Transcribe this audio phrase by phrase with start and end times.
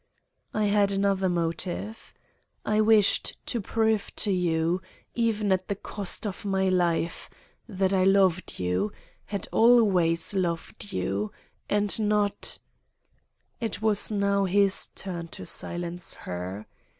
[0.51, 2.11] "I had another motive.
[2.65, 4.81] I wished to prove to you,
[5.13, 7.29] even at the cost of my life,
[7.69, 8.91] that I loved you,
[9.25, 11.31] had always loved you,
[11.69, 12.57] and not——"
[13.59, 16.65] It was now his turn to silence her.